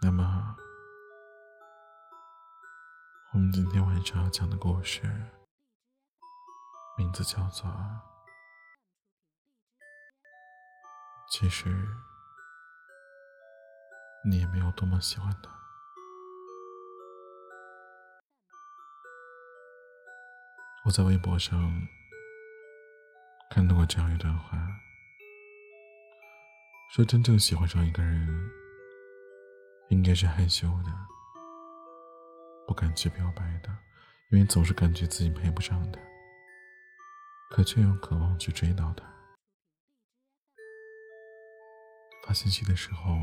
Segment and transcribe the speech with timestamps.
[0.00, 0.56] 那么，
[3.32, 5.02] 我们今天晚上要讲的故事，
[6.96, 7.68] 名字叫做
[11.28, 11.68] 《其实
[14.24, 15.50] 你也没有多么喜欢他》。
[20.84, 21.88] 我在微博上
[23.50, 24.56] 看到过这样一段话，
[26.92, 28.67] 说真正喜欢上一个人。
[29.88, 30.92] 应该是害羞的，
[32.66, 33.68] 不敢去表白的，
[34.30, 35.98] 因为总是感觉自己配不上他，
[37.50, 39.04] 可却又渴望去追到他。
[42.26, 43.16] 发信息的时候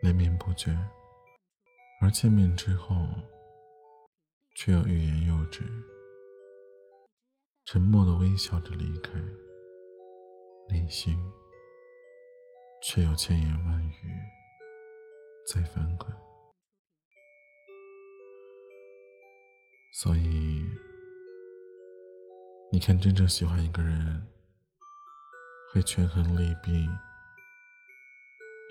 [0.00, 0.74] 连绵不绝，
[2.00, 3.06] 而见面之后
[4.54, 5.62] 却又欲言又止，
[7.66, 9.12] 沉默的微笑着离开，
[10.70, 11.14] 内心
[12.82, 14.10] 却有千言万语。
[15.46, 16.10] 在翻滚，
[19.92, 20.64] 所以
[22.72, 24.26] 你看，真正喜欢一个人，
[25.70, 26.88] 会权衡利弊，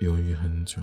[0.00, 0.82] 犹豫很久。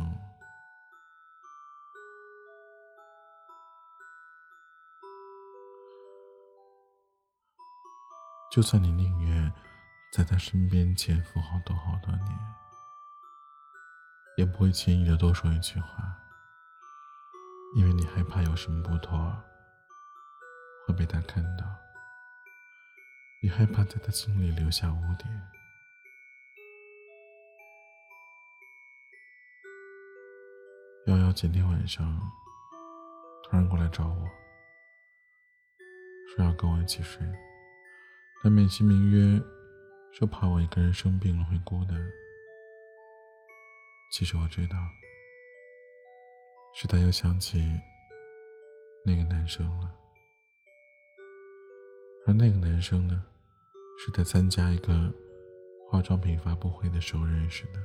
[8.50, 9.54] 就算你宁愿
[10.14, 12.61] 在他身边潜伏好多好多年。
[14.38, 16.18] 也不会轻易的多说一句话，
[17.76, 19.36] 因为你害怕有什么不妥
[20.88, 21.66] 会被他看到，
[23.42, 25.30] 你害怕在他心里留下污点。
[31.08, 32.20] 瑶瑶前天晚上
[33.44, 34.28] 突然过来找我，
[36.36, 37.22] 说要跟我一起睡，
[38.44, 39.42] 但美其名曰
[40.14, 42.21] 说怕我一个人生病了会孤单。
[44.12, 44.76] 其实我知道，
[46.76, 47.58] 是他又想起
[49.06, 49.90] 那个男生了，
[52.28, 53.24] 而那个男生呢，
[53.98, 55.12] 是在参加一个
[55.90, 57.80] 化妆品发布会的时候认识的。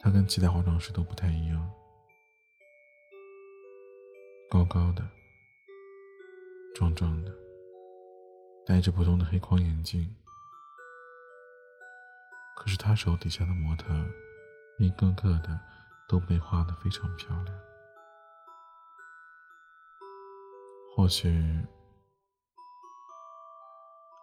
[0.00, 1.72] 他跟其他化妆师都不太一样，
[4.48, 5.04] 高高的，
[6.76, 7.34] 壮壮的，
[8.64, 10.08] 戴着普通的黑框眼镜。
[12.56, 13.92] 可是他手底下的模特，
[14.78, 15.60] 一个个的
[16.08, 17.60] 都被画的非常漂亮。
[20.96, 21.28] 或许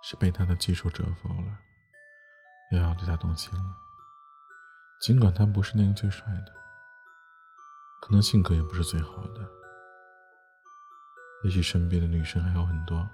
[0.03, 1.59] 是被他的技术折服了，
[2.71, 3.77] 瑶瑶对他动心了。
[5.01, 6.53] 尽管他不是那个最帅的，
[8.01, 9.47] 可能性格也不是最好的，
[11.43, 13.07] 也许身边的女生还有很多，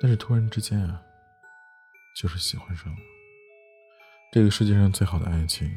[0.00, 1.00] 但是突然之间啊，
[2.20, 2.98] 就是喜欢上了。
[4.32, 5.72] 这个世界上最好的爱情，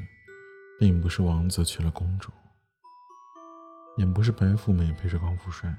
[0.79, 2.29] 并不是王子娶了公主，
[3.95, 5.73] 也不是白富美陪着高富帅，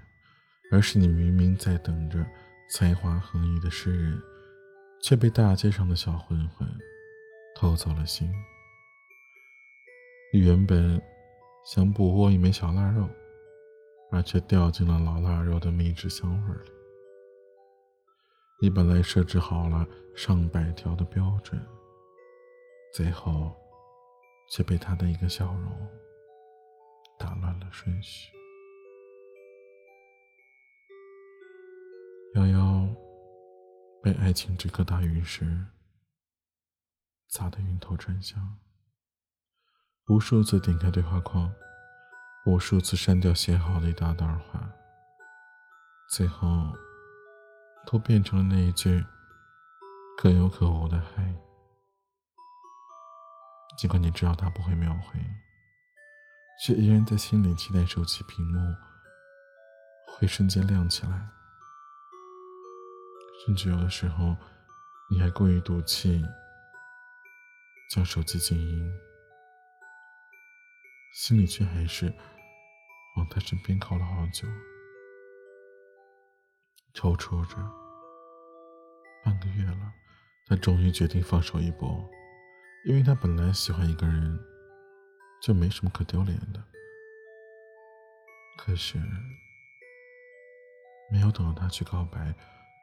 [0.73, 2.25] 而是你明明在等着
[2.71, 4.23] 才华横溢的诗人，
[5.03, 6.67] 却被大街上的小混混
[7.55, 8.33] 偷走了心。
[10.33, 11.03] 你原本
[11.67, 13.07] 想捕获一枚小腊肉，
[14.11, 16.71] 而却掉进了老腊肉的秘制香味里。
[18.63, 19.87] 你本来设置好了
[20.17, 21.61] 上百条的标准。
[22.93, 23.57] 最后，
[24.51, 25.89] 却被他的一个笑容
[27.19, 28.33] 打乱了顺序。
[32.35, 32.89] 瑶瑶
[34.03, 35.67] 被爱情这颗大陨石
[37.29, 38.59] 砸得晕头转向，
[40.09, 41.53] 无数次点开对话框，
[42.47, 44.69] 无数次删掉写好的一大段话，
[46.11, 46.49] 最后
[47.87, 49.05] 都变成了那一句
[50.19, 51.33] 可有可无的“嗨”。
[53.81, 55.19] 尽管你知道他不会秒回，
[56.63, 58.77] 却依然在心里期待手机屏幕
[60.07, 61.29] 会瞬间亮起来，
[63.43, 64.37] 甚至有的时候
[65.11, 66.23] 你还故意赌气
[67.91, 68.93] 将手机静音，
[71.15, 72.15] 心里却还是
[73.17, 74.47] 往他身边靠了好久，
[76.93, 77.57] 踌躇着。
[79.25, 79.91] 半个月了，
[80.49, 82.07] 他终于决定放手一搏。
[82.85, 84.39] 因为他本来喜欢一个人，
[85.43, 86.65] 就没什么可丢脸的。
[88.57, 88.99] 可是，
[91.11, 92.35] 没有等到他去告白，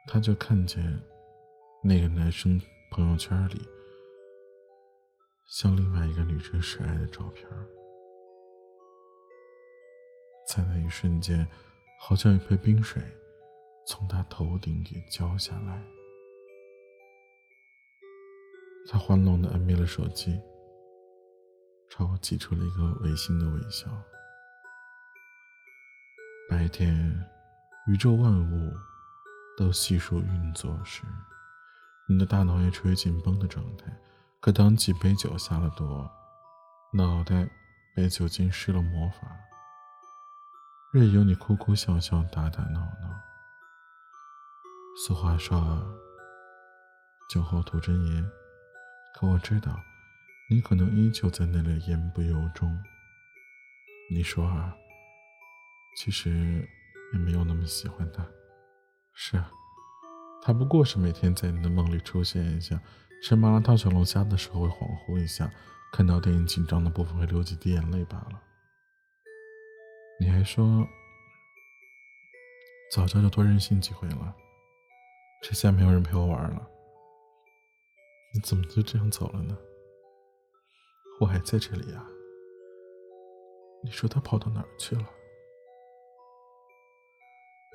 [0.06, 1.00] 他就看见
[1.82, 2.60] 那个男生
[2.90, 3.68] 朋友圈里
[5.46, 7.48] 向另外一个女生示爱的照片。
[10.48, 11.46] 在那一瞬间，
[12.00, 13.02] 好像一杯冰水
[13.86, 15.97] 从他头顶给浇下来。
[18.90, 20.40] 他慌乱的按灭了手机，
[21.90, 23.86] 朝我挤出了一个违心的微笑。
[26.48, 27.22] 白天，
[27.86, 28.72] 宇宙万物
[29.58, 31.02] 都细数运作时，
[32.08, 33.94] 你的大脑也处于紧绷的状态。
[34.40, 36.08] 可当几杯酒下了肚，
[36.94, 37.46] 脑袋
[37.94, 39.36] 被酒精施了魔法，
[40.94, 43.20] 任由你哭哭笑笑、打打闹闹。
[45.04, 45.86] 俗话说
[47.28, 48.26] ：“酒后吐真言。”
[49.18, 49.76] 可我知道，
[50.48, 52.80] 你可能依旧在那里言不由衷。
[54.08, 54.72] 你说啊，
[55.96, 56.64] 其实
[57.12, 58.24] 也没有那么喜欢他。
[59.14, 59.50] 是啊，
[60.40, 62.80] 他不过是每天在你的梦里出现一下，
[63.20, 65.50] 吃麻辣烫小龙虾的时候会恍惚一下，
[65.92, 68.40] 看到电影紧张的部分会流几滴眼泪罢了。
[70.20, 70.86] 你还说，
[72.94, 74.32] 早教就多任性几回了，
[75.42, 76.70] 这下没有人陪我玩了。
[78.34, 79.56] 你怎么就这样走了呢？
[81.20, 82.06] 我还在这里呀。
[83.82, 85.08] 你说他跑到哪儿去了？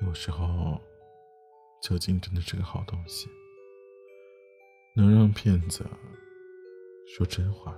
[0.06, 0.80] 有时候，
[1.82, 3.28] 酒精真的是个好东西，
[4.94, 5.84] 能让骗子
[7.06, 7.74] 说真话，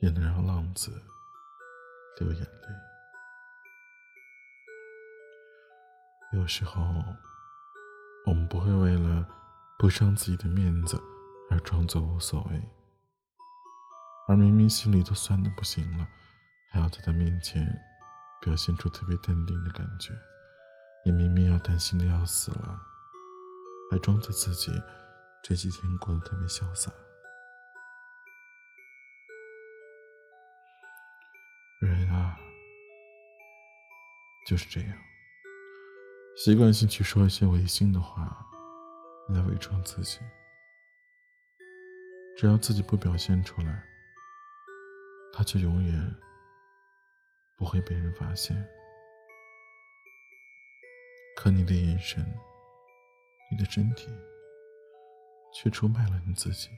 [0.00, 0.90] 也能让浪子
[2.18, 2.48] 流眼泪。
[6.38, 6.82] 有时候，
[8.26, 9.26] 我们不会为了
[9.78, 11.00] 不伤自己的面子。
[11.52, 12.62] 而装作无所谓，
[14.26, 16.08] 而明明心里都酸的不行了，
[16.70, 17.62] 还要在他面前
[18.40, 20.14] 表现出特别淡定的感觉；
[21.04, 22.80] 也明明要担心的要死了，
[23.90, 24.72] 还装作自己
[25.42, 26.90] 这几天过得特别潇洒。
[31.82, 32.38] 人啊，
[34.46, 34.98] 就是这样，
[36.38, 38.42] 习惯性去说一些违心的话，
[39.28, 40.18] 来伪装自己。
[42.36, 43.84] 只要自己不表现出来，
[45.32, 46.16] 他就永远
[47.56, 48.56] 不会被人发现。
[51.36, 52.24] 可你的眼神，
[53.50, 54.08] 你的身体，
[55.54, 56.68] 却出卖了你自己。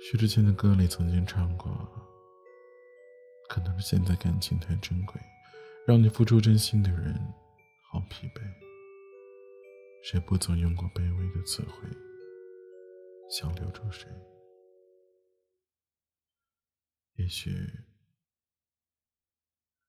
[0.00, 1.70] 薛之谦的歌里曾经唱过
[3.48, 5.20] ：“可能是现在感情太珍贵，
[5.86, 7.14] 让你付出真心的人
[7.82, 8.42] 好疲惫。”
[10.04, 11.88] 谁不曾用过卑微的词汇，
[13.30, 14.06] 想留住谁？
[17.14, 17.50] 也许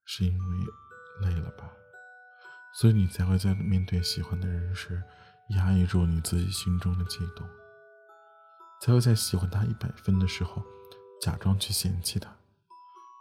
[0.05, 0.65] 是因为
[1.21, 1.69] 累了吧，
[2.79, 5.03] 所以你才会在面对喜欢的人时，
[5.49, 7.45] 压抑住你自己心中的悸动；
[8.79, 10.63] 才会在喜欢他一百分的时候，
[11.21, 12.29] 假装去嫌弃他；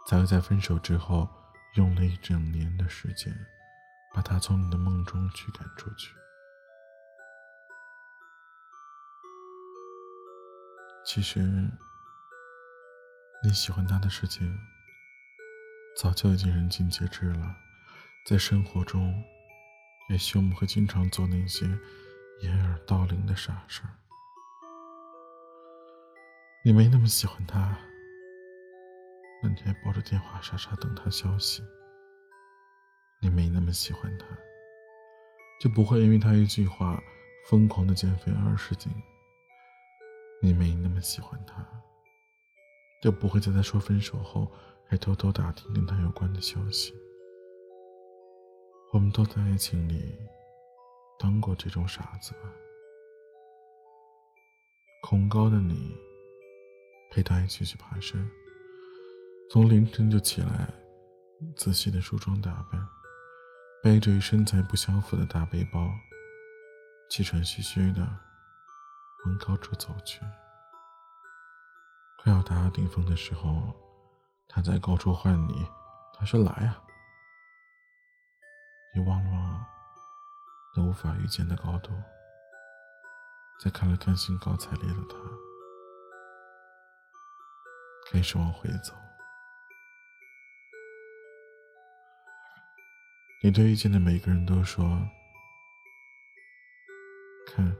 [0.07, 1.29] 才会在分手之后，
[1.75, 3.37] 用了一整年的时间，
[4.15, 6.15] 把他从你的梦中驱赶出去。
[11.07, 11.41] 其实，
[13.43, 14.59] 你喜欢他的事情
[15.97, 17.55] 早就已经人尽皆知了。
[18.27, 19.23] 在生活中，
[20.09, 21.67] 也许我们会经常做那些
[22.41, 23.91] 掩耳盗铃的傻事儿。
[26.65, 27.79] 你没那么喜欢他，
[29.43, 31.63] 那你还抱着电话傻傻等他消息。
[33.21, 34.27] 你没那么喜欢他，
[35.61, 36.99] 就不会因为他一句话
[37.51, 38.91] 疯狂的减肥二十斤。
[40.45, 41.67] 你没那么喜欢他，
[43.01, 44.47] 就不会在他说分手后
[44.87, 46.93] 还偷偷打听跟他有关的消息。
[48.93, 50.15] 我们都在爱情里
[51.19, 52.41] 当过这种傻子吧？
[55.03, 55.97] 恐高的你，
[57.11, 58.31] 陪他一起去爬山，
[59.51, 60.69] 从凌晨就起来，
[61.57, 62.87] 仔细的梳妆打扮，
[63.83, 65.91] 背着与身材不相符的大背包，
[67.09, 68.24] 气喘吁吁的。
[69.25, 70.21] 往高处走去，
[72.23, 73.75] 快要达到顶峰的时候，
[74.49, 75.67] 他在高处唤你。
[76.17, 76.81] 他说：“来啊！”
[78.95, 79.67] 你望了望
[80.77, 81.91] 那无法预见的高度，
[83.61, 85.17] 再看了看兴高采烈的他，
[88.13, 88.95] 开始往回走。
[93.43, 94.85] 你对遇见的每个人都说
[97.49, 97.77] ：“看。”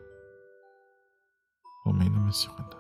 [2.35, 2.77] 喜欢他，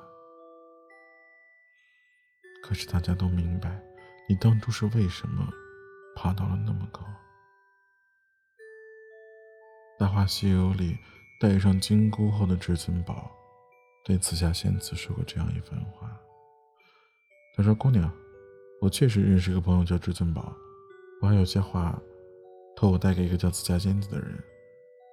[2.60, 3.80] 可是大家都明白，
[4.28, 5.48] 你当初是为什么
[6.16, 7.02] 爬到了那么高。
[9.96, 10.98] 《大话西游》里，
[11.40, 13.30] 戴上金箍后的至尊宝
[14.04, 16.10] 对紫霞仙子说过这样一番话。
[17.56, 18.12] 他说：“姑娘，
[18.80, 20.52] 我确实认识个朋友叫至尊宝，
[21.22, 21.96] 我还有些话
[22.74, 24.36] 托我带给一个叫紫霞仙子的人。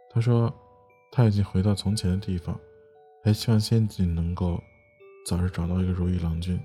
[0.10, 0.52] 他说
[1.12, 2.60] 他已经回到从前的地方。”
[3.24, 4.60] 还希望仙子能够
[5.28, 6.60] 早日找到一个如意郎君，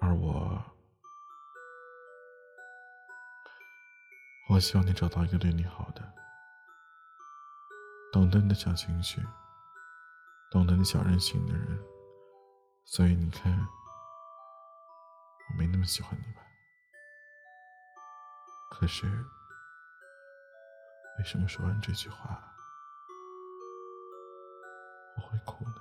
[0.00, 0.60] 而我，
[4.48, 6.02] 我希望你找到一个对你好的，
[8.12, 9.22] 懂得你的小情绪，
[10.50, 11.80] 懂得你小任性的人。
[12.86, 13.52] 所以你看，
[15.48, 16.42] 我没那么喜欢你吧？
[18.72, 19.06] 可是，
[21.20, 22.42] 为什么说完这句话
[25.18, 25.79] 我会哭呢？